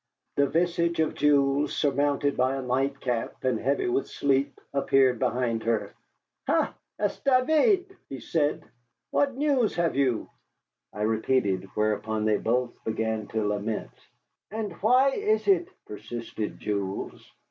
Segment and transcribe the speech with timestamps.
[0.35, 5.93] The visage of Jules, surmounted by a nightcap and heavy with sleep, appeared behind her.
[6.47, 8.63] "Ha, e'est Daveed!" he said.
[9.11, 10.27] "What news have you?"
[10.91, 13.91] I repeated, whereupon they both began to lament.
[14.49, 17.31] "And why is it?" persisted Jules.